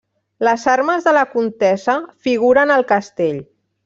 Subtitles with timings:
[0.47, 1.97] Les armes de la comtessa
[2.29, 3.39] figuren al castell.